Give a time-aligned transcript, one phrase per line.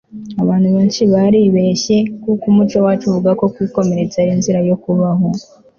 [0.43, 5.27] abantu benshi baribeshye kuko umuco wacu uvuga ko kwikomeretsa ari inzira yo kubaho